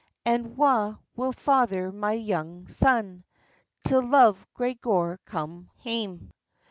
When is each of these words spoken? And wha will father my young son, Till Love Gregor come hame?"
And 0.25 0.57
wha 0.57 0.95
will 1.15 1.31
father 1.31 1.91
my 1.91 2.13
young 2.13 2.67
son, 2.67 3.23
Till 3.85 4.01
Love 4.01 4.47
Gregor 4.55 5.19
come 5.25 5.69
hame?" 5.83 6.31